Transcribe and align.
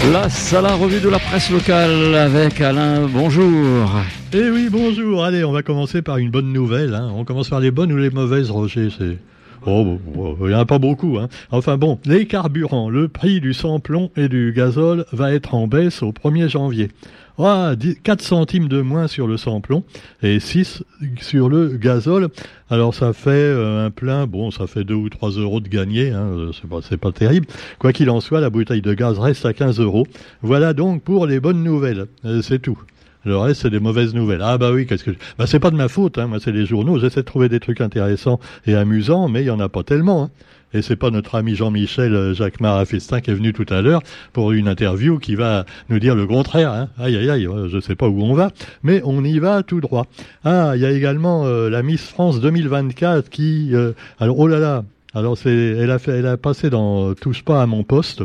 Place 0.00 0.54
à 0.54 0.74
revue 0.74 1.00
de 1.00 1.08
la 1.08 1.18
presse 1.18 1.50
locale 1.50 2.14
avec 2.14 2.60
Alain. 2.60 3.06
Bonjour. 3.06 3.90
Eh 4.32 4.50
oui, 4.50 4.68
bonjour. 4.70 5.24
Allez, 5.24 5.44
on 5.44 5.52
va 5.52 5.62
commencer 5.62 6.02
par 6.02 6.18
une 6.18 6.30
bonne 6.30 6.52
nouvelle. 6.52 6.94
Hein. 6.94 7.10
On 7.14 7.24
commence 7.24 7.48
par 7.48 7.60
les 7.60 7.70
bonnes 7.70 7.92
ou 7.92 7.96
les 7.96 8.10
mauvaises, 8.10 8.50
Roger 8.50 8.88
C'est 8.96 9.18
Oh, 9.66 9.98
il 10.40 10.46
n'y 10.46 10.54
en 10.54 10.60
a 10.60 10.64
pas 10.64 10.78
beaucoup. 10.78 11.18
Hein. 11.18 11.28
Enfin 11.50 11.76
bon, 11.76 11.98
les 12.04 12.26
carburants, 12.26 12.88
le 12.88 13.08
prix 13.08 13.40
du 13.40 13.52
samplon 13.52 14.10
et 14.16 14.28
du 14.28 14.52
gazole 14.56 15.04
va 15.12 15.32
être 15.32 15.54
en 15.54 15.66
baisse 15.66 16.02
au 16.02 16.12
1er 16.12 16.48
janvier. 16.48 16.90
4 17.38 18.20
centimes 18.20 18.68
de 18.68 18.80
moins 18.80 19.06
sur 19.06 19.28
le 19.28 19.36
samplon 19.36 19.84
et 20.22 20.40
6 20.40 20.82
sur 21.20 21.48
le 21.48 21.68
gazole. 21.68 22.28
Alors 22.68 22.94
ça 22.94 23.12
fait 23.12 23.30
euh, 23.30 23.86
un 23.86 23.90
plein, 23.90 24.26
bon, 24.26 24.50
ça 24.50 24.66
fait 24.66 24.82
2 24.82 24.94
ou 24.94 25.08
3 25.08 25.30
euros 25.30 25.60
de 25.60 25.68
gagné, 25.68 26.10
hein, 26.10 26.26
euh, 26.36 26.52
c'est 26.52 26.68
pas, 26.68 26.80
pas 26.96 27.12
terrible. 27.12 27.46
Quoi 27.78 27.92
qu'il 27.92 28.10
en 28.10 28.20
soit, 28.20 28.40
la 28.40 28.50
bouteille 28.50 28.82
de 28.82 28.92
gaz 28.92 29.18
reste 29.18 29.46
à 29.46 29.52
15 29.52 29.78
euros. 29.78 30.06
Voilà 30.42 30.72
donc 30.72 31.02
pour 31.02 31.26
les 31.26 31.38
bonnes 31.38 31.62
nouvelles, 31.62 32.06
euh, 32.24 32.42
c'est 32.42 32.58
tout. 32.58 32.78
Le 33.28 33.36
reste, 33.36 33.60
c'est 33.60 33.70
des 33.70 33.78
mauvaises 33.78 34.14
nouvelles. 34.14 34.40
Ah 34.42 34.56
bah 34.56 34.72
oui, 34.72 34.86
qu'est-ce 34.86 35.04
que... 35.04 35.10
Bah 35.38 35.46
c'est 35.46 35.60
pas 35.60 35.70
de 35.70 35.76
ma 35.76 35.88
faute, 35.88 36.16
hein. 36.16 36.28
moi 36.28 36.38
c'est 36.42 36.50
les 36.50 36.64
journaux. 36.64 36.98
J'essaie 36.98 37.20
de 37.20 37.26
trouver 37.26 37.50
des 37.50 37.60
trucs 37.60 37.82
intéressants 37.82 38.40
et 38.66 38.74
amusants, 38.74 39.28
mais 39.28 39.42
il 39.42 39.46
y 39.46 39.50
en 39.50 39.60
a 39.60 39.68
pas 39.68 39.82
tellement. 39.82 40.22
Hein. 40.24 40.30
Et 40.72 40.80
c'est 40.80 40.96
pas 40.96 41.10
notre 41.10 41.34
ami 41.34 41.54
Jean-Michel 41.54 42.14
euh, 42.14 42.32
Jacques 42.32 42.60
Marafestin 42.60 43.20
qui 43.20 43.30
est 43.30 43.34
venu 43.34 43.52
tout 43.52 43.66
à 43.68 43.82
l'heure 43.82 44.00
pour 44.32 44.52
une 44.52 44.66
interview 44.66 45.18
qui 45.18 45.34
va 45.34 45.66
nous 45.90 45.98
dire 45.98 46.14
le 46.14 46.26
contraire. 46.26 46.72
Hein. 46.72 46.88
Aïe 46.98 47.18
aïe 47.18 47.28
aïe, 47.28 47.48
je 47.68 47.80
sais 47.80 47.94
pas 47.94 48.08
où 48.08 48.22
on 48.22 48.32
va, 48.32 48.50
mais 48.82 49.02
on 49.04 49.22
y 49.22 49.38
va 49.38 49.62
tout 49.62 49.82
droit. 49.82 50.06
Ah, 50.44 50.72
il 50.74 50.80
y 50.80 50.86
a 50.86 50.90
également 50.90 51.44
euh, 51.44 51.68
la 51.68 51.82
Miss 51.82 52.02
France 52.08 52.40
2024 52.40 53.28
qui, 53.28 53.74
euh, 53.74 53.92
alors 54.20 54.38
oh 54.38 54.46
là 54.46 54.58
là, 54.58 54.84
alors 55.14 55.38
elle 55.44 55.90
a 56.26 56.36
passé 56.36 56.70
dans 56.70 57.14
Touche 57.14 57.42
pas 57.42 57.62
à 57.62 57.66
mon 57.66 57.82
poste. 57.82 58.22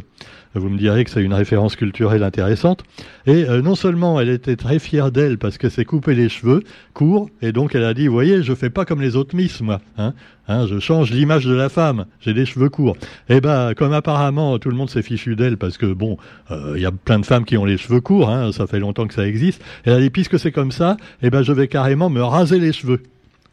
Vous 0.56 0.70
me 0.70 0.78
direz 0.78 1.04
que 1.04 1.10
c'est 1.10 1.24
une 1.24 1.34
référence 1.34 1.76
culturelle 1.76 2.22
intéressante. 2.22 2.84
Et 3.26 3.46
euh, 3.50 3.62
non 3.62 3.74
seulement 3.74 4.20
elle 4.20 4.30
était 4.30 4.56
très 4.56 4.78
fière 4.78 5.12
d'elle 5.12 5.40
parce 5.40 5.58
qu'elle 5.58 5.72
s'est 5.72 5.86
coupé 5.86 6.14
les 6.14 6.30
cheveux 6.30 6.62
courts, 6.94 7.30
et 7.42 7.52
donc 7.52 7.74
elle 7.74 7.84
a 7.84 7.94
dit, 7.96 8.08
voyez, 8.08 8.44
je 8.44 8.54
fais 8.54 8.70
pas 8.70 8.86
comme 8.86 9.02
les 9.02 9.16
autres 9.16 9.36
Miss, 9.36 9.62
moi. 9.62 9.82
Hein, 9.98 10.14
hein, 10.48 10.68
je 10.68 10.80
change 10.80 11.12
l'image 11.12 11.46
de 11.46 11.56
la 11.56 11.70
femme. 11.70 12.06
J'ai 12.20 12.36
des 12.36 12.46
cheveux 12.46 12.70
courts. 12.70 12.98
Et 13.30 13.38
eh 13.38 13.42
ben, 13.42 13.74
comme 13.74 13.94
apparemment 13.94 14.60
tout 14.60 14.70
le 14.70 14.76
monde 14.76 14.90
s'est 14.90 15.02
fichu 15.02 15.36
d'elle 15.36 15.58
parce 15.58 15.78
que 15.78 15.92
bon, 15.92 16.18
euh, 16.52 16.74
il 16.76 16.82
y 16.82 16.86
a 16.86 16.92
plein 16.92 17.18
de 17.18 17.26
femmes 17.26 17.46
qui 17.46 17.58
ont 17.58 17.66
les 17.66 17.78
cheveux 17.78 18.02
courts. 18.02 18.30
Hein, 18.30 18.52
ça 18.52 18.68
fait 18.68 18.80
longtemps 18.80 19.08
que 19.08 19.14
ça 19.16 19.26
existe. 19.26 19.64
Elle 19.86 19.94
a 19.94 20.00
dit, 20.00 20.12
puisque 20.12 20.38
c'est 20.38 20.52
comme 20.52 20.72
ça, 20.72 20.98
eh 21.24 21.32
ben, 21.32 21.42
je 21.42 21.52
vais 21.52 21.68
carrément 21.68 22.12
me 22.12 22.22
raser 22.22 22.60
les 22.60 22.74
cheveux. 22.74 23.02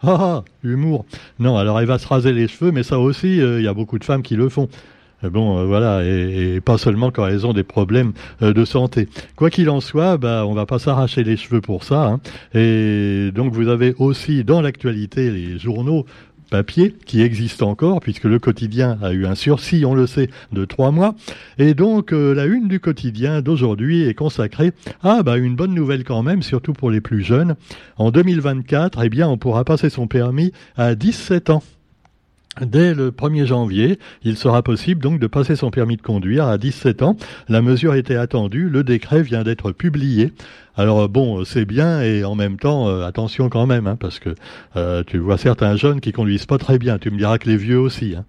Ah, 0.03 0.17
ah, 0.19 0.45
humour. 0.65 1.05
Non, 1.39 1.59
alors 1.59 1.79
elle 1.79 1.87
va 1.87 1.99
se 1.99 2.07
raser 2.09 2.33
les 2.33 2.49
cheveux, 2.49 2.73
mais 2.73 2.83
ça 2.83 2.99
aussi, 2.99 3.41
euh, 3.41 3.61
il 3.61 3.65
y 3.65 3.69
a 3.69 3.75
beaucoup 3.75 3.99
de 3.99 4.05
femmes 4.05 4.23
qui 4.23 4.35
le 4.35 4.49
font. 4.49 4.69
Bon, 5.23 5.59
euh, 5.59 5.67
voilà, 5.67 6.03
et, 6.03 6.63
pas 6.63 6.79
seulement 6.79 7.11
quand 7.11 7.27
elles 7.27 7.47
ont 7.47 7.53
des 7.53 7.63
problèmes 7.63 8.13
euh, 8.41 8.55
de 8.55 8.65
santé. 8.65 9.07
Quoi 9.37 9.51
qu'il 9.51 9.69
en 9.69 9.81
soit, 9.81 10.17
bah, 10.17 10.45
on 10.47 10.55
va 10.55 10.65
pas 10.65 10.79
s'arracher 10.79 11.23
les 11.25 11.37
cheveux 11.37 11.61
pour 11.61 11.85
ça. 11.85 12.07
Hein. 12.07 12.21
Et 12.59 13.31
donc, 13.35 13.53
vous 13.53 13.69
avez 13.69 13.95
aussi 13.99 14.45
dans 14.45 14.63
l'actualité 14.63 15.31
les 15.31 15.59
journaux 15.59 16.07
papier 16.51 16.95
qui 17.07 17.23
existent 17.23 17.69
encore, 17.69 18.01
puisque 18.01 18.25
le 18.25 18.39
quotidien 18.39 18.99
a 19.03 19.13
eu 19.13 19.27
un 19.27 19.35
sursis, 19.35 19.85
on 19.85 19.95
le 19.95 20.07
sait, 20.07 20.29
de 20.53 20.65
trois 20.65 20.91
mois. 20.91 21.15
Et 21.59 21.75
donc, 21.75 22.13
euh, 22.13 22.35
la 22.35 22.47
une 22.47 22.69
du 22.69 22.81
quotidien 22.81 23.41
d'aujourd'hui 23.41 24.03
est 24.03 24.15
consacrée 24.15 24.73
à 25.03 25.23
bah, 25.23 25.37
une 25.37 25.57
bonne 25.57 25.75
nouvelle 25.75 26.05
quand 26.05 26.23
même, 26.23 26.43
surtout 26.43 26.73
pour 26.73 26.91
les 26.91 27.01
plus 27.01 27.23
jeunes. 27.23 27.57
En 27.97 28.11
2024, 28.11 29.03
eh 29.03 29.09
bien, 29.09 29.29
on 29.29 29.39
pourra 29.39 29.65
passer 29.65 29.89
son 29.89 30.07
permis 30.07 30.53
à 30.77 30.95
17 30.95 31.51
ans. 31.51 31.63
Dès 32.61 32.95
le 32.95 33.13
1er 33.13 33.47
janvier, 33.47 34.01
il 34.25 34.37
sera 34.37 34.63
possible 34.63 35.01
donc 35.01 35.21
de 35.21 35.29
passer 35.29 35.55
son 35.55 35.71
permis 35.71 35.97
de 35.97 36.03
conduire 36.03 36.47
à 36.47 36.59
17 36.59 37.03
ans. 37.03 37.17
La 37.49 37.63
mesure 37.63 37.95
était 37.95 38.17
attendue, 38.17 38.69
le 38.69 38.83
décret 38.83 39.23
vient 39.23 39.45
d'être 39.45 39.71
publié. 39.71 40.33
Alors 40.75 41.09
bon, 41.09 41.45
c'est 41.45 41.65
bien 41.65 42.03
et 42.03 42.25
en 42.25 42.35
même 42.35 42.59
temps, 42.59 42.89
euh, 42.89 43.07
attention 43.07 43.51
quand 43.51 43.67
même, 43.67 43.87
hein, 43.87 43.97
parce 43.97 44.19
que 44.19 44.35
euh, 44.75 45.05
tu 45.07 45.19
vois 45.19 45.39
certains 45.39 45.77
jeunes 45.77 46.01
qui 46.01 46.11
conduisent 46.11 46.47
pas 46.47 46.59
très 46.59 46.79
bien. 46.79 46.99
Tu 46.99 47.13
me 47.13 47.19
diras 47.19 47.39
que 47.39 47.49
les 47.49 47.57
vieux 47.57 47.79
aussi. 47.79 48.17
Hein. 48.17 48.25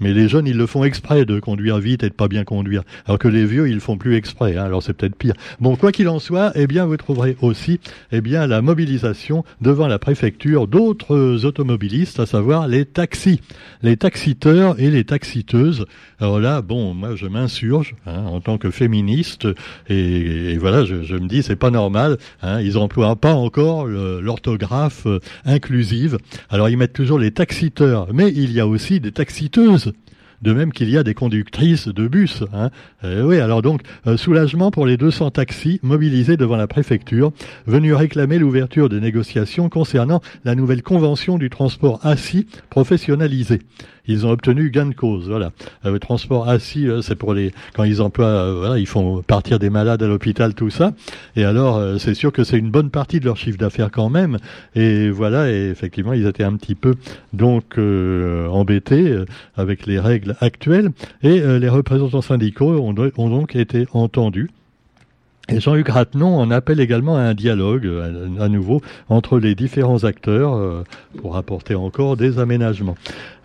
Mais 0.00 0.12
les 0.12 0.28
jeunes, 0.28 0.46
ils 0.46 0.56
le 0.56 0.66
font 0.66 0.84
exprès 0.84 1.24
de 1.24 1.40
conduire 1.40 1.78
vite 1.78 2.02
et 2.02 2.08
de 2.08 2.14
pas 2.14 2.28
bien 2.28 2.44
conduire. 2.44 2.82
Alors 3.06 3.18
que 3.18 3.28
les 3.28 3.44
vieux, 3.44 3.68
ils 3.68 3.74
le 3.74 3.80
font 3.80 3.98
plus 3.98 4.16
exprès. 4.16 4.56
Hein. 4.56 4.64
alors 4.64 4.82
c'est 4.82 4.92
peut-être 4.92 5.16
pire. 5.16 5.34
Bon, 5.60 5.76
quoi 5.76 5.92
qu'il 5.92 6.08
en 6.08 6.18
soit, 6.18 6.52
eh 6.54 6.66
bien, 6.66 6.86
vous 6.86 6.96
trouverez 6.96 7.36
aussi, 7.40 7.80
eh 8.12 8.20
bien, 8.20 8.46
la 8.46 8.62
mobilisation 8.62 9.44
devant 9.60 9.86
la 9.86 9.98
préfecture 9.98 10.66
d'autres 10.66 11.44
automobilistes, 11.44 12.20
à 12.20 12.26
savoir 12.26 12.68
les 12.68 12.84
taxis, 12.84 13.40
les 13.82 13.96
taxiteurs 13.96 14.78
et 14.80 14.90
les 14.90 15.04
taxiteuses. 15.04 15.86
Alors 16.20 16.40
là, 16.40 16.62
bon, 16.62 16.94
moi, 16.94 17.16
je 17.16 17.26
m'insurge 17.26 17.94
hein, 18.06 18.24
en 18.26 18.40
tant 18.40 18.58
que 18.58 18.70
féministe 18.70 19.46
et, 19.88 20.56
voilà, 20.58 20.84
je, 20.84 21.14
me 21.14 21.28
dis, 21.28 21.42
c'est 21.42 21.56
pas 21.56 21.70
normal. 21.70 22.18
Hein, 22.42 22.60
ils 22.60 22.78
emploient 22.78 23.16
pas 23.16 23.34
encore 23.34 23.86
l'orthographe 23.86 25.06
euh, 25.06 25.20
inclusive. 25.44 26.18
Alors 26.50 26.68
ils 26.68 26.76
mettent 26.76 26.92
toujours 26.92 27.18
les 27.18 27.30
taxiteurs, 27.30 28.08
mais 28.12 28.30
il 28.30 28.52
y 28.52 28.60
a 28.60 28.66
aussi 28.66 29.00
des 29.00 29.12
taxiteuses 29.12 29.87
次 29.92 30.17
de 30.42 30.52
même 30.52 30.72
qu'il 30.72 30.90
y 30.90 30.96
a 30.96 31.02
des 31.02 31.14
conductrices 31.14 31.88
de 31.88 32.08
bus. 32.08 32.44
Hein. 32.52 32.70
Euh, 33.04 33.22
oui, 33.22 33.38
alors 33.38 33.62
donc, 33.62 33.82
euh, 34.06 34.16
soulagement 34.16 34.70
pour 34.70 34.86
les 34.86 34.96
200 34.96 35.32
taxis 35.32 35.80
mobilisés 35.82 36.36
devant 36.36 36.56
la 36.56 36.66
préfecture, 36.66 37.32
venus 37.66 37.94
réclamer 37.94 38.38
l'ouverture 38.38 38.88
des 38.88 39.00
négociations 39.00 39.68
concernant 39.68 40.20
la 40.44 40.54
nouvelle 40.54 40.82
convention 40.82 41.38
du 41.38 41.50
transport 41.50 42.00
assis 42.04 42.46
professionnalisé 42.70 43.60
ils 44.10 44.24
ont 44.24 44.30
obtenu 44.30 44.70
gain 44.70 44.86
de 44.86 44.94
cause. 44.94 45.28
Voilà. 45.28 45.52
Euh, 45.84 45.92
le 45.92 45.98
transport 45.98 46.48
assis, 46.48 46.88
c'est 47.02 47.14
pour 47.14 47.34
les 47.34 47.52
quand 47.74 47.84
ils 47.84 48.00
emploient, 48.00 48.54
voilà, 48.54 48.78
ils 48.78 48.86
font 48.86 49.20
partir 49.20 49.58
des 49.58 49.68
malades 49.68 50.02
à 50.02 50.06
l'hôpital, 50.06 50.54
tout 50.54 50.70
ça. 50.70 50.92
Et 51.36 51.44
alors, 51.44 52.00
c'est 52.00 52.14
sûr 52.14 52.32
que 52.32 52.42
c'est 52.42 52.56
une 52.56 52.70
bonne 52.70 52.88
partie 52.88 53.20
de 53.20 53.26
leur 53.26 53.36
chiffre 53.36 53.58
d'affaires 53.58 53.90
quand 53.90 54.08
même. 54.08 54.38
Et 54.74 55.10
voilà, 55.10 55.52
et 55.52 55.68
effectivement, 55.68 56.14
ils 56.14 56.26
étaient 56.26 56.42
un 56.42 56.56
petit 56.56 56.74
peu 56.74 56.94
donc 57.34 57.76
embêtés 57.76 59.14
avec 59.56 59.84
les 59.84 60.00
règles 60.00 60.27
actuelles. 60.40 60.90
Et 61.22 61.40
les 61.40 61.68
représentants 61.68 62.22
syndicaux 62.22 62.78
ont, 62.78 63.28
donc 63.28 63.56
été 63.56 63.86
entendus. 63.92 64.50
Jean-Luc 65.50 65.88
Ratenon 65.88 66.38
en 66.38 66.50
appelle 66.50 66.78
également 66.78 67.16
à 67.16 67.20
un 67.20 67.34
dialogue, 67.34 67.88
à, 68.38 68.48
nouveau, 68.48 68.82
entre 69.08 69.38
les 69.38 69.54
différents 69.54 70.04
acteurs 70.04 70.84
pour 71.16 71.36
apporter 71.36 71.74
encore 71.74 72.18
des 72.18 72.38
aménagements. 72.38 72.96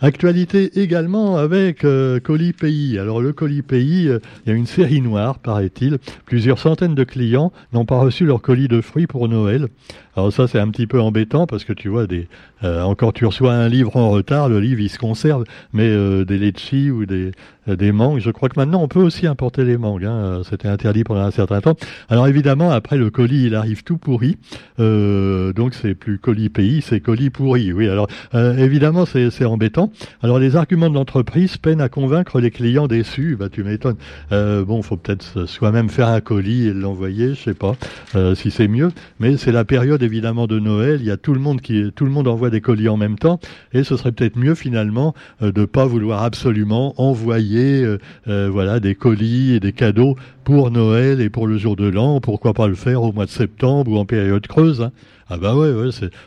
Actualité 0.04 0.82
également 0.82 1.38
avec 1.38 1.86
euh, 1.86 2.20
Colis 2.20 2.52
Pays. 2.52 3.00
Alors 3.00 3.22
le 3.22 3.32
Colis 3.32 3.62
Pays, 3.62 4.10
euh, 4.10 4.20
il 4.46 4.50
y 4.50 4.52
a 4.52 4.56
une 4.56 4.66
série 4.66 5.00
noire, 5.00 5.40
paraît-il. 5.40 5.98
Plusieurs 6.26 6.60
centaines 6.60 6.94
de 6.94 7.06
clients 7.06 7.54
n'ont 7.72 7.86
pas 7.86 8.00
reçu 8.00 8.26
leur 8.26 8.42
colis 8.42 8.68
de 8.68 8.82
fruits 8.82 9.08
pour 9.08 9.30
Noël. 9.30 9.70
Alors 10.16 10.32
ça 10.32 10.48
c'est 10.48 10.60
un 10.60 10.70
petit 10.70 10.88
peu 10.88 11.02
embêtant 11.02 11.48
parce 11.48 11.64
que 11.64 11.74
tu 11.74 11.90
vois 11.90 12.08
des 12.08 12.28
euh, 12.64 12.82
encore 12.84 13.14
tu 13.14 13.26
reçois 13.26 13.54
un 13.54 13.68
livre 13.68 13.96
en 13.96 14.10
retard, 14.10 14.50
le 14.50 14.60
livre 14.60 14.80
il 14.82 14.90
se 14.90 15.00
conserve, 15.00 15.44
mais 15.74 15.90
euh, 15.90 16.26
des 16.26 16.38
litchis 16.38 16.92
ou 16.92 17.06
des 17.06 17.32
des 17.66 17.94
mangues, 17.94 18.20
je 18.20 18.30
crois 18.30 18.50
que 18.50 18.60
maintenant 18.60 18.82
on 18.82 18.90
peut 18.90 19.00
aussi 19.00 19.26
importer 19.26 19.64
les 19.64 19.78
mangues. 19.78 20.04
Hein, 20.04 20.42
c'était 20.50 20.68
interdit 20.68 21.06
pendant 21.06 21.22
un 21.22 21.32
certain 21.32 21.62
temps. 21.62 21.78
Alors 22.10 22.28
évidemment 22.28 22.72
après 22.72 22.98
le 22.98 23.10
colis 23.10 23.46
il 23.46 23.56
arrive 23.56 23.84
tout 23.84 23.98
pourri, 23.98 24.38
donc 24.78 25.74
c'est 25.74 25.96
plus 25.96 26.20
colis 26.20 26.50
pays, 26.50 26.82
c'est 26.82 27.00
colis 27.00 27.30
pourri. 27.30 27.72
Oui 27.72 27.88
alors 27.88 28.08
évidemment 28.34 29.06
c'est 29.06 29.46
embêtant. 29.46 29.92
Alors 30.22 30.40
les 30.40 30.56
arguments 30.56 30.90
de 30.90 30.96
l'entreprise 30.96 31.58
peinent 31.58 31.82
à 31.82 31.90
convaincre 31.90 32.40
les 32.40 32.52
clients 32.52 32.88
déçus. 32.88 33.36
Bah 33.40 33.50
tu 33.50 33.64
m'étonnes. 33.64 33.98
Euh, 34.32 34.66
bon, 34.66 34.82
faut 34.82 34.98
peut-être 34.98 35.46
soi-même 35.46 35.90
faire 35.90 36.08
un 36.08 36.22
colis 36.22 36.68
et 36.68 36.74
l'envoyer, 36.74 37.30
je 37.30 37.42
sais 37.42 37.54
pas 37.54 37.76
euh, 38.16 38.36
si 38.36 38.52
c'est 38.52 38.68
mieux. 38.68 38.92
Mais 39.20 39.38
c'est 39.38 39.52
la 39.52 39.66
période 39.66 40.03
évidemment 40.04 40.48
de 40.48 40.60
Noël. 40.60 41.00
Il 41.02 41.08
y 41.08 41.12
a 41.12 41.18
tout 41.18 41.34
le 41.34 41.40
monde 41.40 41.62
qui, 41.62 41.92
tout 41.96 42.06
le 42.06 42.12
monde 42.12 42.28
envoie 42.28 42.50
des 42.50 42.62
colis 42.62 42.90
en 42.90 42.98
même 42.98 43.18
temps, 43.18 43.40
et 43.74 43.84
ce 43.84 43.98
serait 43.98 44.12
peut-être 44.12 44.38
mieux 44.38 44.56
finalement 44.56 45.14
euh, 45.42 45.52
de 45.52 45.66
pas 45.66 45.86
vouloir 45.86 46.24
absolument 46.24 46.94
envoyer, 47.02 47.84
euh, 48.28 48.50
voilà, 48.52 48.80
des 48.80 48.96
colis 48.96 49.54
et 49.54 49.60
des 49.60 49.74
cadeaux 49.74 50.16
pour 50.44 50.72
Noël 50.72 51.22
et 51.22 51.30
pour 51.30 51.48
le 51.48 51.58
jour 51.58 51.76
de 51.76 51.88
l'an. 51.88 52.20
Pourquoi 52.20 52.54
pas 52.54 52.68
le 52.68 52.76
faire 52.76 53.02
au 53.04 53.12
mois 53.12 53.26
de 53.26 53.32
septembre 53.32 53.92
ou 53.92 53.98
en 53.98 54.06
période 54.06 54.46
creuse 54.48 54.82
hein. 54.82 54.92
Ah 55.30 55.38
bah 55.38 55.56
ouais, 55.56 55.72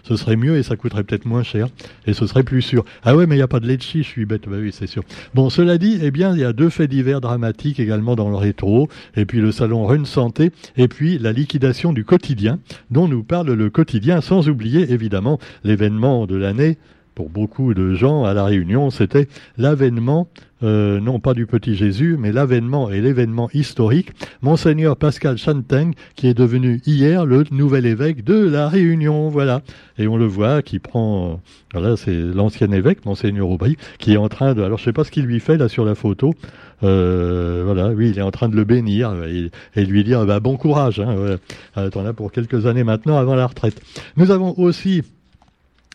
ce 0.03 0.17
serait 0.17 0.37
mieux 0.37 0.57
et 0.57 0.63
ça 0.63 0.75
coûterait 0.75 1.05
peut-être 1.05 1.27
moins 1.27 1.43
cher 1.43 1.69
et 2.07 2.13
ce 2.13 2.27
serait 2.27 2.43
plus 2.43 2.63
sûr. 2.63 2.85
Ah 3.05 3.15
ouais, 3.15 3.27
mais 3.27 3.35
il 3.35 3.39
n'y 3.39 3.43
a 3.43 3.49
pas 3.49 3.61
de 3.61 3.69
litchi, 3.69 4.03
je 4.03 4.09
suis 4.09 4.25
bête. 4.25 4.49
Bah 4.49 4.57
oui, 4.59 4.71
c'est 4.73 4.87
sûr. 4.87 5.03
Bon, 5.35 5.51
cela 5.51 5.77
dit, 5.79 5.99
eh 6.03 6.11
bien, 6.11 6.33
il 6.33 6.41
y 6.41 6.45
a 6.45 6.53
deux 6.53 6.71
faits 6.71 6.91
divers 6.91 7.21
dramatiques 7.21 7.79
également 7.79 8.17
dans 8.17 8.31
le 8.31 8.37
rétro, 8.37 8.89
et 9.15 9.27
puis 9.27 9.41
le 9.41 9.53
salon 9.53 9.87
Run 9.87 10.07
Santé, 10.07 10.51
et 10.77 10.89
puis 10.89 11.19
la 11.19 11.33
liquidation 11.33 11.93
du 11.93 12.05
quotidien, 12.05 12.59
dont 12.91 13.07
nous 13.07 13.23
parle 13.23 13.53
le 13.53 13.66
quotidien, 13.69 14.21
sans 14.21 14.49
oublier 14.49 14.93
évidemment 14.93 15.39
l'événement 15.65 16.27
de 16.27 16.37
l'année, 16.37 16.79
pour 17.17 17.31
beaucoup 17.31 17.73
de 17.73 17.95
gens 17.95 18.25
à 18.25 18.35
la 18.35 18.45
Réunion, 18.45 18.91
c'était 18.91 19.27
l'avènement, 19.57 20.29
euh, 20.63 21.01
non 21.01 21.19
pas 21.19 21.33
du 21.33 21.47
petit 21.47 21.75
Jésus, 21.75 22.17
mais 22.19 22.31
l'avènement 22.31 22.91
et 22.91 23.01
l'événement 23.01 23.49
historique, 23.55 24.11
Monseigneur 24.43 24.99
Pascal 24.99 25.39
Chanteng, 25.39 25.95
qui 26.15 26.29
est 26.29 26.35
devenu 26.35 26.83
hier 26.85 27.25
le 27.25 27.45
nouvel 27.51 27.87
évêque 27.87 28.23
de 28.23 28.35
la 28.35 28.69
Réunion, 28.69 29.31
voilà. 29.31 29.63
Et 29.97 30.07
on 30.07 30.19
le 30.19 30.27
voit, 30.27 30.61
qui 30.61 30.79
prend, 30.79 31.41
voilà, 31.73 31.97
c'est 31.97 32.15
l'ancien 32.15 32.71
évêque, 32.71 33.07
Monseigneur 33.07 33.49
Aubry, 33.49 33.79
qui 33.99 34.13
est 34.13 34.19
en 34.19 34.29
train 34.29 34.53
de, 34.53 34.63
alors 34.63 34.77
je 34.77 34.85
sais 34.85 34.93
pas 34.93 35.05
ce 35.05 35.11
qu'il 35.11 35.25
lui 35.25 35.41
fait 35.41 35.57
là 35.57 35.71
sur 35.71 35.87
la 35.87 35.95
photo, 35.95 36.35
voilà, 36.83 37.89
oui, 37.97 38.11
il 38.11 38.19
est 38.19 38.23
en 38.23 38.31
train 38.31 38.51
de 38.51 38.57
le 38.57 38.65
bénir 38.65 39.15
et, 39.25 39.85
lui 39.87 40.05
dire 40.05 40.27
bah, 40.27 40.41
bon 40.41 40.59
courage. 40.59 41.01
Hein, 41.01 41.39
as 41.77 42.13
pour 42.13 42.31
quelques 42.31 42.67
années 42.67 42.85
maintenant 42.85 43.17
avant 43.17 43.35
la 43.35 43.47
retraite. 43.47 43.81
Nous 44.19 44.31
avons 44.31 44.53
aussi 44.59 45.03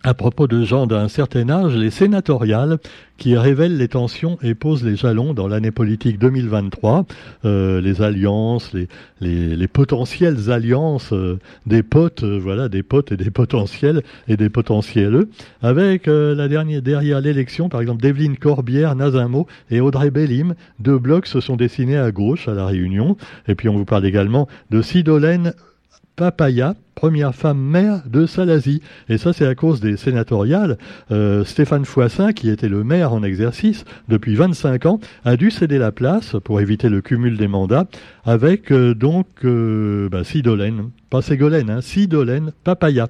à 0.03 0.13
propos 0.13 0.47
de 0.47 0.63
gens 0.63 0.87
d'un 0.87 1.07
certain 1.07 1.49
âge, 1.49 1.75
les 1.75 1.91
sénatoriales 1.91 2.77
qui 3.17 3.37
révèlent 3.37 3.77
les 3.77 3.87
tensions 3.87 4.39
et 4.41 4.55
posent 4.55 4.83
les 4.83 4.95
jalons 4.95 5.35
dans 5.35 5.47
l'année 5.47 5.69
politique 5.69 6.17
2023, 6.17 7.05
euh, 7.45 7.79
les 7.79 8.01
alliances, 8.01 8.73
les, 8.73 8.87
les, 9.19 9.67
potentielles 9.67 10.49
alliances 10.49 11.13
euh, 11.13 11.37
des 11.67 11.83
potes, 11.83 12.23
euh, 12.23 12.39
voilà, 12.41 12.67
des 12.67 12.81
potes 12.81 13.11
et 13.11 13.17
des 13.17 13.29
potentiels 13.29 14.01
et 14.27 14.37
des 14.37 14.49
potentiels, 14.49 15.25
avec 15.61 16.07
la 16.07 16.47
dernière 16.47 16.81
derrière 16.81 17.21
l'élection, 17.21 17.69
par 17.69 17.81
exemple, 17.81 18.01
d'Evelyne 18.01 18.37
Corbière, 18.37 18.95
Nazimo 18.95 19.45
et 19.69 19.81
Audrey 19.81 20.09
Bellim, 20.09 20.55
deux 20.79 20.97
blocs 20.97 21.27
se 21.27 21.41
sont 21.41 21.55
dessinés 21.55 21.97
à 21.97 22.11
gauche 22.11 22.47
à 22.47 22.53
la 22.53 22.65
Réunion, 22.65 23.17
et 23.47 23.53
puis 23.53 23.69
on 23.69 23.75
vous 23.75 23.85
parle 23.85 24.05
également 24.05 24.47
de 24.71 24.81
Sidolène 24.81 25.53
Papaya, 26.21 26.75
première 26.93 27.33
femme 27.33 27.57
maire 27.57 28.03
de 28.05 28.27
Salazie. 28.27 28.83
Et 29.09 29.17
ça, 29.17 29.33
c'est 29.33 29.47
à 29.47 29.55
cause 29.55 29.81
des 29.81 29.97
sénatoriales. 29.97 30.77
Euh, 31.09 31.43
Stéphane 31.45 31.83
Foissin, 31.83 32.31
qui 32.31 32.51
était 32.51 32.69
le 32.69 32.83
maire 32.83 33.11
en 33.11 33.23
exercice 33.23 33.85
depuis 34.07 34.35
25 34.35 34.85
ans, 34.85 34.99
a 35.25 35.35
dû 35.35 35.49
céder 35.49 35.79
la 35.79 35.91
place 35.91 36.35
pour 36.43 36.61
éviter 36.61 36.89
le 36.89 37.01
cumul 37.01 37.37
des 37.37 37.47
mandats 37.47 37.87
avec 38.23 38.71
euh, 38.71 38.93
donc 38.93 39.25
euh, 39.45 40.09
bah, 40.09 40.23
Sidolène, 40.23 40.91
pas 41.09 41.23
Ségolène, 41.23 41.71
hein, 41.71 41.81
Sidolène 41.81 42.51
Papaya. 42.63 43.07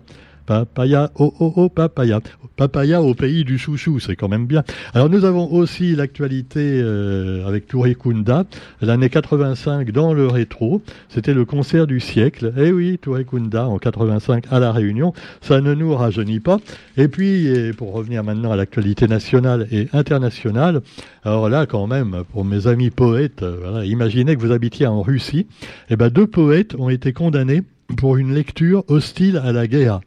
Papaya, 0.51 1.09
oh 1.15 1.33
oh 1.39 1.53
oh, 1.55 1.69
papaya. 1.69 2.19
Papaya 2.57 3.01
au 3.01 3.13
pays 3.13 3.45
du 3.45 3.57
chouchou, 3.57 4.01
c'est 4.01 4.17
quand 4.17 4.27
même 4.27 4.47
bien. 4.47 4.65
Alors 4.93 5.09
nous 5.09 5.23
avons 5.23 5.49
aussi 5.49 5.95
l'actualité 5.95 6.59
euh, 6.59 7.47
avec 7.47 7.67
Touré 7.67 7.95
Kunda, 7.95 8.43
l'année 8.81 9.09
85 9.09 9.91
dans 9.91 10.13
le 10.13 10.27
rétro. 10.27 10.81
C'était 11.07 11.33
le 11.33 11.45
concert 11.45 11.87
du 11.87 12.01
siècle. 12.01 12.51
Eh 12.57 12.73
oui, 12.73 12.97
Touré 13.01 13.23
Kunda 13.23 13.65
en 13.65 13.77
85 13.77 14.43
à 14.51 14.59
La 14.59 14.73
Réunion. 14.73 15.13
Ça 15.39 15.61
ne 15.61 15.73
nous 15.73 15.95
rajeunit 15.95 16.41
pas. 16.41 16.57
Et 16.97 17.07
puis, 17.07 17.47
pour 17.77 17.93
revenir 17.93 18.21
maintenant 18.21 18.51
à 18.51 18.57
l'actualité 18.57 19.07
nationale 19.07 19.69
et 19.71 19.87
internationale, 19.93 20.81
alors 21.23 21.47
là 21.47 21.65
quand 21.65 21.87
même, 21.87 22.23
pour 22.33 22.43
mes 22.43 22.67
amis 22.67 22.89
poètes, 22.89 23.41
euh, 23.41 23.85
imaginez 23.85 24.35
que 24.35 24.41
vous 24.41 24.51
habitiez 24.51 24.85
en 24.85 25.01
Russie. 25.01 25.47
Eh 25.89 25.95
ben, 25.95 26.09
deux 26.09 26.27
poètes 26.27 26.75
ont 26.77 26.89
été 26.89 27.13
condamnés 27.13 27.61
pour 27.95 28.17
une 28.17 28.33
lecture 28.33 28.83
hostile 28.89 29.37
à 29.37 29.53
la 29.53 29.65
guerre. 29.67 30.01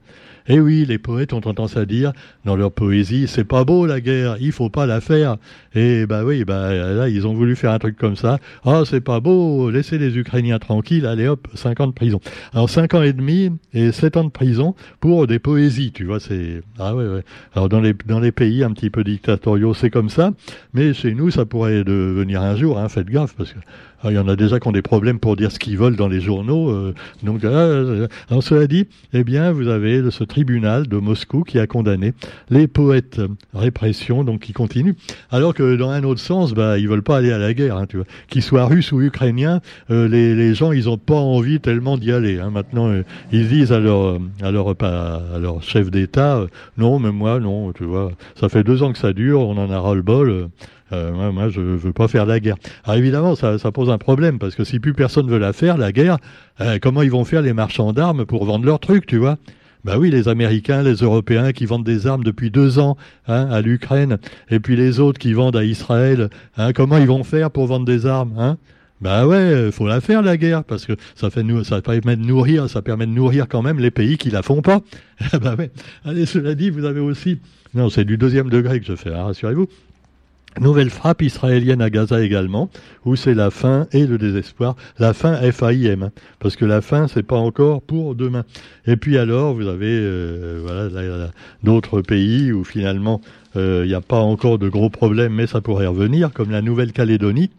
Eh 0.46 0.60
oui, 0.60 0.84
les 0.86 0.98
poètes 0.98 1.32
ont 1.32 1.40
tendance 1.40 1.78
à 1.78 1.86
dire 1.86 2.12
dans 2.44 2.54
leur 2.54 2.70
poésie, 2.70 3.26
c'est 3.28 3.44
pas 3.44 3.64
beau 3.64 3.86
la 3.86 4.02
guerre, 4.02 4.36
il 4.40 4.52
faut 4.52 4.68
pas 4.68 4.84
la 4.84 5.00
faire. 5.00 5.38
Et 5.74 6.06
bah 6.06 6.24
oui, 6.24 6.44
bah 6.44 6.72
là 6.72 7.08
ils 7.08 7.26
ont 7.26 7.34
voulu 7.34 7.56
faire 7.56 7.72
un 7.72 7.78
truc 7.78 7.96
comme 7.96 8.16
ça. 8.16 8.38
Ah, 8.64 8.82
c'est 8.86 9.00
pas 9.00 9.20
beau, 9.20 9.70
laissez 9.70 9.98
les 9.98 10.16
Ukrainiens 10.16 10.58
tranquilles, 10.58 11.06
allez 11.06 11.26
hop, 11.26 11.48
5 11.54 11.80
ans 11.80 11.86
de 11.86 11.92
prison. 11.92 12.20
Alors 12.52 12.70
5 12.70 12.94
ans 12.94 13.02
et 13.02 13.12
demi 13.12 13.50
et 13.72 13.92
7 13.92 14.16
ans 14.16 14.24
de 14.24 14.30
prison 14.30 14.74
pour 15.00 15.26
des 15.26 15.38
poésies, 15.38 15.92
tu 15.92 16.04
vois, 16.04 16.20
c'est 16.20 16.62
ah 16.78 16.94
ouais, 16.94 17.06
ouais. 17.06 17.24
Alors 17.54 17.68
dans 17.68 17.80
les 17.80 17.94
dans 18.06 18.20
les 18.20 18.32
pays 18.32 18.62
un 18.62 18.72
petit 18.72 18.90
peu 18.90 19.04
dictatoriaux, 19.04 19.74
c'est 19.74 19.90
comme 19.90 20.08
ça, 20.08 20.32
mais 20.72 20.94
chez 20.94 21.14
nous 21.14 21.30
ça 21.30 21.44
pourrait 21.44 21.84
devenir 21.84 22.42
un 22.42 22.56
jour, 22.56 22.78
hein, 22.78 22.88
faites 22.88 23.08
gaffe 23.08 23.34
parce 23.36 23.52
que 23.52 23.58
ah, 24.04 24.10
il 24.10 24.16
y 24.16 24.18
en 24.18 24.28
a 24.28 24.36
déjà 24.36 24.60
qui 24.60 24.68
ont 24.68 24.72
des 24.72 24.82
problèmes 24.82 25.18
pour 25.18 25.34
dire 25.34 25.50
ce 25.50 25.58
qu'ils 25.58 25.78
veulent 25.78 25.96
dans 25.96 26.08
les 26.08 26.20
journaux. 26.20 26.68
Euh, 26.68 26.94
donc, 27.22 27.42
euh, 27.42 28.06
alors 28.28 28.42
cela 28.42 28.66
dit, 28.66 28.86
eh 29.14 29.24
bien, 29.24 29.50
vous 29.50 29.68
avez 29.68 30.10
ce 30.10 30.24
tribunal 30.24 30.86
de 30.88 30.98
Moscou 30.98 31.42
qui 31.42 31.58
a 31.58 31.66
condamné 31.66 32.12
les 32.50 32.66
poètes 32.66 33.18
répression, 33.54 34.22
donc 34.22 34.40
qui 34.40 34.52
continue. 34.52 34.94
Alors 35.30 35.54
que 35.54 35.62
dans 35.76 35.90
un 35.90 36.04
autre 36.04 36.20
sens, 36.20 36.52
bah, 36.54 36.78
ils 36.78 36.88
veulent 36.88 37.02
pas 37.02 37.18
aller 37.18 37.32
à 37.32 37.38
la 37.38 37.54
guerre, 37.54 37.76
hein, 37.76 37.86
tu 37.88 37.96
vois. 37.96 38.06
Qu'ils 38.28 38.42
soient 38.42 38.66
russes 38.66 38.92
ou 38.92 39.00
ukrainiens, 39.00 39.60
euh, 39.90 40.08
les, 40.08 40.54
gens, 40.54 40.72
ils 40.72 40.88
ont 40.88 40.98
pas 40.98 41.14
envie 41.14 41.60
tellement 41.60 41.98
d'y 41.98 42.12
aller. 42.12 42.38
Hein. 42.38 42.50
Maintenant, 42.50 42.92
ils 43.32 43.48
disent 43.48 43.72
à 43.72 43.80
leur, 43.80 44.18
leur, 44.42 44.68
à 44.82 45.38
leur 45.40 45.62
chef 45.62 45.90
d'État, 45.90 46.46
non, 46.76 46.98
mais 46.98 47.12
moi, 47.12 47.40
non, 47.40 47.72
tu 47.72 47.84
vois. 47.84 48.12
Ça 48.38 48.48
fait 48.48 48.64
deux 48.64 48.82
ans 48.82 48.92
que 48.92 48.98
ça 48.98 49.12
dure, 49.12 49.40
on 49.40 49.56
en 49.56 49.70
a 49.70 49.78
ras 49.78 49.94
le 49.94 50.02
bol. 50.02 50.48
Euh, 50.92 51.32
moi, 51.32 51.48
je 51.48 51.60
veux 51.60 51.92
pas 51.92 52.08
faire 52.08 52.26
la 52.26 52.40
guerre. 52.40 52.56
Alors 52.84 52.98
évidemment, 52.98 53.34
ça, 53.34 53.58
pose 53.72 53.90
un 53.90 53.98
problème 53.98 54.38
parce 54.38 54.54
que 54.54 54.64
si 54.64 54.78
plus 54.78 54.94
personne 54.94 55.28
veut 55.28 55.38
la 55.38 55.52
faire, 55.52 55.76
la 55.78 55.92
guerre, 55.92 56.18
euh, 56.60 56.78
comment 56.80 57.02
ils 57.02 57.10
vont 57.10 57.24
faire 57.24 57.42
les 57.42 57.52
marchands 57.52 57.92
d'armes 57.92 58.24
pour 58.26 58.44
vendre 58.44 58.64
leurs 58.64 58.80
trucs, 58.80 59.06
tu 59.06 59.16
vois? 59.16 59.36
Bah 59.84 59.98
oui, 59.98 60.10
les 60.10 60.28
Américains, 60.28 60.82
les 60.82 60.96
Européens 60.96 61.52
qui 61.52 61.66
vendent 61.66 61.84
des 61.84 62.06
armes 62.06 62.24
depuis 62.24 62.50
deux 62.50 62.78
ans 62.78 62.96
hein, 63.26 63.48
à 63.50 63.60
l'Ukraine, 63.60 64.18
et 64.50 64.60
puis 64.60 64.76
les 64.76 65.00
autres 65.00 65.18
qui 65.18 65.32
vendent 65.32 65.56
à 65.56 65.64
Israël, 65.64 66.30
hein, 66.56 66.72
comment 66.72 66.98
ils 66.98 67.06
vont 67.06 67.24
faire 67.24 67.50
pour 67.50 67.66
vendre 67.66 67.84
des 67.84 68.06
armes 68.06 68.34
hein? 68.38 68.58
Bah 69.00 69.26
ouais, 69.26 69.70
faut 69.70 69.86
la 69.86 70.00
faire 70.00 70.22
la 70.22 70.36
guerre 70.36 70.64
parce 70.64 70.86
que 70.86 70.94
ça 71.14 71.28
fait 71.28 71.44
ça 71.64 71.82
permet 71.82 72.16
de 72.16 72.24
nourrir, 72.24 72.70
ça 72.70 72.80
permet 72.80 73.06
de 73.06 73.10
nourrir 73.10 73.48
quand 73.48 73.60
même 73.60 73.78
les 73.78 73.90
pays 73.90 74.16
qui 74.16 74.30
la 74.30 74.42
font 74.42 74.62
pas. 74.62 74.80
bah 75.42 75.56
ouais. 75.58 75.70
Allez, 76.04 76.24
cela 76.24 76.54
dit, 76.54 76.70
vous 76.70 76.84
avez 76.84 77.00
aussi 77.00 77.38
non, 77.74 77.90
c'est 77.90 78.04
du 78.04 78.16
deuxième 78.16 78.50
degré 78.50 78.78
que 78.78 78.86
je 78.86 78.94
fais, 78.94 79.12
hein, 79.12 79.24
rassurez-vous. 79.24 79.66
Nouvelle 80.60 80.90
frappe 80.90 81.22
israélienne 81.22 81.82
à 81.82 81.90
Gaza 81.90 82.22
également, 82.22 82.70
où 83.04 83.16
c'est 83.16 83.34
la 83.34 83.50
faim 83.50 83.86
et 83.92 84.06
le 84.06 84.18
désespoir. 84.18 84.76
La 84.98 85.12
faim 85.12 85.36
F-A-I-M, 85.50 86.10
parce 86.38 86.54
que 86.54 86.64
la 86.64 86.80
faim, 86.80 87.06
c'est 87.08 87.24
pas 87.24 87.36
encore 87.36 87.82
pour 87.82 88.14
demain. 88.14 88.44
Et 88.86 88.96
puis 88.96 89.18
alors, 89.18 89.54
vous 89.54 89.66
avez 89.66 89.98
euh, 90.00 90.60
voilà, 90.62 91.30
d'autres 91.62 92.02
pays 92.02 92.52
où 92.52 92.62
finalement 92.62 93.20
il 93.54 93.60
euh, 93.60 93.86
n'y 93.86 93.94
a 93.94 94.00
pas 94.00 94.18
encore 94.18 94.58
de 94.58 94.68
gros 94.68 94.90
problèmes, 94.90 95.34
mais 95.34 95.46
ça 95.46 95.60
pourrait 95.60 95.86
revenir, 95.86 96.32
comme 96.32 96.50
la 96.50 96.60
Nouvelle-Calédonie. 96.60 97.50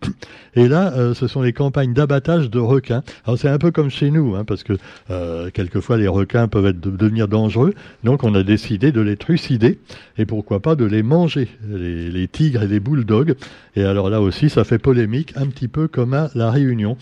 Et 0.56 0.68
là, 0.68 0.94
euh, 0.94 1.14
ce 1.14 1.28
sont 1.28 1.42
les 1.42 1.54
campagnes 1.54 1.94
d'abattage 1.94 2.50
de 2.50 2.60
requins. 2.60 3.04
Alors 3.26 3.38
c'est 3.38 3.50
un 3.50 3.58
peu 3.58 3.72
comme 3.72 3.90
chez 3.90 4.12
nous, 4.12 4.36
hein, 4.36 4.44
parce 4.44 4.64
que 4.64 4.74
euh, 5.10 5.50
quelquefois 5.54 5.98
les 5.98 6.08
requins 6.08 6.48
peuvent 6.48 6.66
être, 6.66 6.80
devenir 6.80 7.28
dangereux, 7.28 7.74
donc 8.04 8.24
on 8.24 8.36
a 8.36 8.44
décidé 8.44 8.92
de 8.92 9.02
les 9.02 9.16
trucider, 9.16 9.80
et 10.18 10.26
pourquoi 10.26 10.60
pas 10.60 10.76
de 10.76 10.86
les 10.86 11.04
manger, 11.04 11.48
les, 11.68 12.10
les 12.10 12.28
tigres 12.28 12.64
et 12.64 12.68
les 12.68 12.80
bulldogs. 12.80 13.36
Et 13.76 13.84
alors 13.84 14.10
là 14.10 14.22
aussi, 14.22 14.50
ça 14.50 14.64
fait 14.64 14.80
polémique, 14.80 15.34
un 15.38 15.48
petit 15.48 15.68
peu 15.68 15.88
comme 15.88 16.14
à 16.14 16.30
La 16.36 16.52
Réunion. 16.52 16.98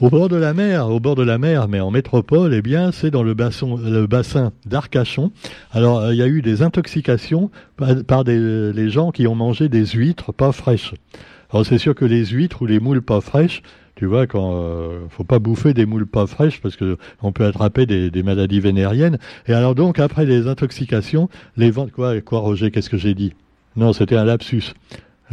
Au 0.00 0.08
bord 0.08 0.30
de 0.30 0.36
la 0.36 0.54
mer, 0.54 0.88
au 0.88 0.98
bord 0.98 1.14
de 1.14 1.22
la 1.22 1.36
mer, 1.36 1.68
mais 1.68 1.78
en 1.78 1.90
métropole, 1.90 2.54
eh 2.54 2.62
bien, 2.62 2.90
c'est 2.90 3.10
dans 3.10 3.22
le 3.22 3.34
bassin, 3.34 3.76
le 3.76 4.06
bassin 4.06 4.50
d'Arcachon. 4.64 5.30
Alors, 5.72 5.98
euh, 5.98 6.14
il 6.14 6.16
y 6.16 6.22
a 6.22 6.26
eu 6.26 6.40
des 6.40 6.62
intoxications 6.62 7.50
par, 8.06 8.24
des, 8.24 8.72
les 8.72 8.88
gens 8.88 9.10
qui 9.10 9.26
ont 9.26 9.34
mangé 9.34 9.68
des 9.68 9.84
huîtres 9.84 10.32
pas 10.32 10.52
fraîches. 10.52 10.94
Alors, 11.50 11.66
c'est 11.66 11.76
sûr 11.76 11.94
que 11.94 12.06
les 12.06 12.24
huîtres 12.24 12.62
ou 12.62 12.66
les 12.66 12.80
moules 12.80 13.02
pas 13.02 13.20
fraîches, 13.20 13.62
tu 13.94 14.06
vois, 14.06 14.26
quand 14.26 14.54
euh, 14.54 15.00
faut 15.10 15.24
pas 15.24 15.38
bouffer 15.38 15.74
des 15.74 15.84
moules 15.84 16.06
pas 16.06 16.26
fraîches 16.26 16.62
parce 16.62 16.76
que 16.76 16.96
on 17.20 17.32
peut 17.32 17.44
attraper 17.44 17.84
des, 17.84 18.10
des 18.10 18.22
maladies 18.22 18.60
vénériennes. 18.60 19.18
Et 19.48 19.52
alors 19.52 19.74
donc 19.74 19.98
après 19.98 20.24
les 20.24 20.46
intoxications, 20.46 21.28
les 21.58 21.70
ventes 21.70 21.92
quoi, 21.92 22.18
quoi 22.22 22.38
Roger, 22.38 22.70
qu'est-ce 22.70 22.88
que 22.88 22.96
j'ai 22.96 23.12
dit? 23.12 23.34
Non, 23.76 23.92
c'était 23.92 24.16
un 24.16 24.24
lapsus. 24.24 24.72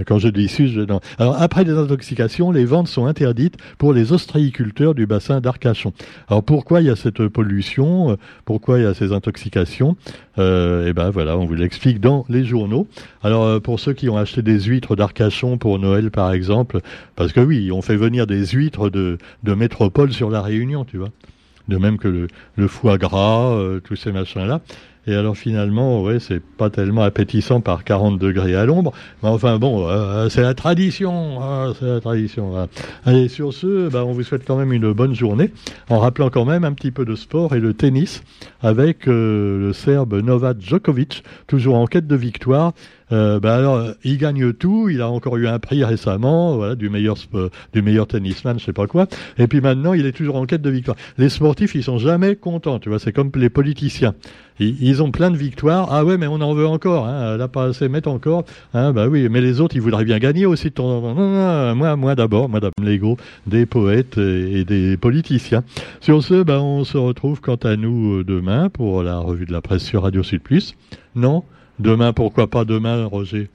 Quand 0.05 0.19
je 0.19 0.27
dis 0.27 0.47
sus, 0.47 0.67
je... 0.67 0.81
non. 0.81 0.99
Alors 1.17 1.41
après 1.41 1.63
les 1.63 1.71
intoxications, 1.71 2.51
les 2.51 2.65
ventes 2.65 2.87
sont 2.87 3.05
interdites 3.05 3.55
pour 3.77 3.93
les 3.93 4.13
ostréiculteurs 4.13 4.93
du 4.93 5.05
bassin 5.05 5.41
d'Arcachon. 5.41 5.93
Alors 6.27 6.43
pourquoi 6.43 6.81
il 6.81 6.87
y 6.87 6.89
a 6.89 6.95
cette 6.95 7.27
pollution? 7.27 8.17
Pourquoi 8.45 8.79
il 8.79 8.83
y 8.83 8.87
a 8.87 8.93
ces 8.93 9.11
intoxications? 9.11 9.95
Euh, 10.37 10.87
Eh 10.87 10.93
ben 10.93 11.09
voilà, 11.09 11.37
on 11.37 11.45
vous 11.45 11.55
l'explique 11.55 11.99
dans 11.99 12.25
les 12.29 12.45
journaux. 12.45 12.87
Alors 13.23 13.43
euh, 13.43 13.59
pour 13.59 13.79
ceux 13.79 13.93
qui 13.93 14.07
ont 14.09 14.17
acheté 14.17 14.41
des 14.41 14.59
huîtres 14.59 14.95
d'Arcachon 14.95 15.57
pour 15.57 15.79
Noël 15.79 16.11
par 16.11 16.31
exemple, 16.31 16.81
parce 17.15 17.33
que 17.33 17.39
oui, 17.39 17.71
on 17.71 17.81
fait 17.81 17.97
venir 17.97 18.27
des 18.27 18.45
huîtres 18.45 18.89
de, 18.89 19.17
de 19.43 19.53
métropole 19.53 20.13
sur 20.13 20.29
la 20.29 20.41
Réunion, 20.41 20.85
tu 20.85 20.97
vois. 20.97 21.09
De 21.67 21.77
même 21.77 21.97
que 21.97 22.07
le, 22.07 22.27
le 22.55 22.67
foie 22.67 22.97
gras, 22.97 23.51
euh, 23.51 23.81
tous 23.81 23.95
ces 23.97 24.11
machins-là. 24.11 24.61
Et 25.07 25.15
alors 25.15 25.37
finalement, 25.37 26.03
ouais, 26.03 26.19
c'est 26.19 26.41
pas 26.41 26.69
tellement 26.69 27.03
appétissant 27.03 27.61
par 27.61 27.85
40 27.85 28.19
degrés 28.19 28.55
à 28.55 28.65
l'ombre. 28.65 28.91
Mais 29.23 29.29
enfin 29.29 29.57
bon, 29.57 29.87
euh, 29.87 30.27
c'est 30.27 30.41
la 30.41 30.53
tradition. 30.53 31.41
Hein, 31.41 31.73
c'est 31.79 31.85
la 31.85 32.01
tradition. 32.01 32.57
Hein. 32.57 32.67
Allez, 33.05 33.29
sur 33.29 33.53
ce, 33.53 33.87
bah, 33.87 34.03
on 34.05 34.11
vous 34.11 34.23
souhaite 34.23 34.45
quand 34.45 34.57
même 34.57 34.73
une 34.73 34.91
bonne 34.91 35.15
journée, 35.15 35.51
en 35.89 35.99
rappelant 35.99 36.29
quand 36.29 36.43
même 36.43 36.65
un 36.65 36.73
petit 36.73 36.91
peu 36.91 37.05
de 37.05 37.15
sport 37.15 37.55
et 37.55 37.61
le 37.61 37.73
tennis 37.73 38.21
avec 38.61 39.07
euh, 39.07 39.57
le 39.57 39.71
Serbe 39.71 40.15
Novak 40.15 40.59
Djokovic, 40.59 41.23
toujours 41.47 41.75
en 41.75 41.85
quête 41.85 42.07
de 42.07 42.15
victoire. 42.15 42.73
Euh, 43.13 43.39
bah 43.39 43.55
alors, 43.55 43.81
il 44.03 44.17
gagne 44.17 44.51
tout. 44.51 44.89
Il 44.89 45.01
a 45.01 45.09
encore 45.09 45.37
eu 45.37 45.47
un 45.47 45.59
prix 45.59 45.85
récemment, 45.85 46.75
du 46.75 46.89
meilleur 46.89 47.15
du 47.73 47.81
meilleur 47.81 48.07
tennisman, 48.07 48.59
je 48.59 48.65
sais 48.65 48.73
pas 48.73 48.87
quoi. 48.87 49.07
Et 49.37 49.47
puis 49.47 49.61
maintenant, 49.61 49.93
il 49.93 50.05
est 50.05 50.11
toujours 50.11 50.35
en 50.35 50.45
quête 50.45 50.61
de 50.61 50.69
victoire. 50.69 50.97
Les 51.17 51.29
sportifs, 51.29 51.75
ils 51.75 51.83
sont 51.83 51.97
jamais 51.97 52.35
contents. 52.35 52.79
Tu 52.79 52.89
vois, 52.89 52.99
c'est 52.99 53.13
comme 53.13 53.31
les 53.35 53.49
politiciens. 53.49 54.13
Ils, 54.59 54.96
ont 55.01 55.11
plein 55.11 55.31
de 55.31 55.37
victoires. 55.37 55.87
Ah 55.91 56.03
ouais, 56.05 56.17
mais 56.17 56.27
on 56.27 56.41
en 56.41 56.53
veut 56.53 56.67
encore. 56.67 57.05
Hein. 57.05 57.37
Là, 57.37 57.47
pas 57.47 57.65
assez, 57.65 57.89
mettre 57.89 58.09
encore. 58.09 58.45
Hein, 58.73 58.93
bah 58.93 59.07
oui, 59.07 59.27
mais 59.29 59.41
les 59.41 59.61
autres, 59.61 59.75
ils 59.75 59.81
voudraient 59.81 60.05
bien 60.05 60.19
gagner 60.19 60.45
aussi 60.45 60.71
temps. 60.71 61.01
Non, 61.01 61.13
non, 61.13 61.75
moi, 61.75 61.95
moi 61.95 62.15
d'abord, 62.15 62.49
Madame 62.49 62.71
Lego, 62.81 63.17
des 63.45 63.65
poètes 63.65 64.17
et, 64.17 64.63
des 64.65 64.97
politiciens. 64.97 65.63
Sur 66.01 66.23
ce, 66.23 66.43
bah, 66.43 66.61
on 66.61 66.83
se 66.83 66.97
retrouve 66.97 67.41
quant 67.41 67.55
à 67.55 67.75
nous 67.75 68.19
euh, 68.19 68.23
demain 68.23 68.69
pour 68.69 69.03
la 69.03 69.19
revue 69.19 69.45
de 69.45 69.51
la 69.51 69.61
presse 69.61 69.83
sur 69.83 70.03
Radio 70.03 70.23
Sud 70.23 70.41
Plus. 70.41 70.75
Non? 71.15 71.43
Demain, 71.79 72.13
pourquoi 72.13 72.47
pas 72.47 72.65
demain, 72.65 73.05
Roger? 73.05 73.49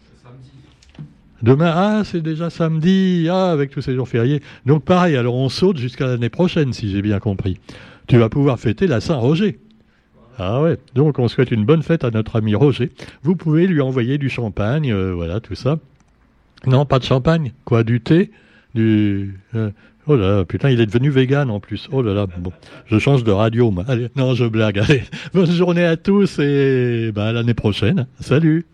Demain, 1.43 1.73
ah, 1.75 2.03
c'est 2.05 2.23
déjà 2.23 2.51
samedi, 2.51 3.27
ah, 3.29 3.51
avec 3.51 3.71
tous 3.71 3.83
ces 3.83 3.95
jours 3.95 4.09
fériés. 4.09 4.41
Donc 4.65 4.85
pareil, 4.85 5.17
alors 5.17 5.35
on 5.35 5.49
saute 5.49 5.77
jusqu'à 5.77 6.07
l'année 6.07 6.29
prochaine, 6.29 6.73
si 6.73 6.89
j'ai 6.91 7.03
bien 7.03 7.19
compris. 7.19 7.59
Tu 8.07 8.17
vas 8.17 8.29
pouvoir 8.29 8.61
fêter 8.61 8.87
la 8.87 9.01
Saint-Roger. 9.01 9.59
Ah 10.39 10.63
ouais, 10.63 10.79
donc 10.95 11.19
on 11.19 11.29
souhaite 11.29 11.51
une 11.51 11.65
bonne 11.65 11.83
fête 11.83 12.05
à 12.05 12.11
notre 12.11 12.37
ami 12.37 12.55
Roger. 12.55 12.91
Vous 13.23 13.37
pouvez 13.37 13.67
lui 13.67 13.81
envoyer 13.81 14.19
du 14.19 14.29
champagne, 14.29 14.93
euh, 14.93 15.13
voilà, 15.15 15.41
tout 15.41 15.55
ça. 15.55 15.79
Non, 16.67 16.87
pas 16.87 16.99
de 16.99 17.05
champagne, 17.05 17.53
quoi, 17.65 17.85
du 17.85 18.01
thé, 18.01 18.31
du... 18.75 19.39
euh, 19.55 19.71
oh 20.07 20.17
là 20.17 20.37
là, 20.37 20.45
putain, 20.45 20.71
il 20.71 20.81
est 20.81 20.87
devenu 20.87 21.11
vegan 21.11 21.51
en 21.51 21.61
plus. 21.61 21.89
Oh 21.93 22.03
là 22.03 22.15
là, 22.15 22.27
bon, 22.27 22.53
je 22.87 22.99
change 22.99 23.25
de 23.25 23.33
radio, 23.33 23.71
moi. 23.71 23.85
Allez, 23.89 24.09
non, 24.17 24.35
je 24.35 24.45
blague, 24.45 24.79
allez. 24.79 25.03
Bonne 25.35 25.51
journée 25.51 25.85
à 25.85 25.97
tous 25.97 26.39
et 26.39 27.11
bah, 27.15 27.29
à 27.29 27.33
l'année 27.33 27.55
prochaine. 27.55 28.07
Salut 28.21 28.65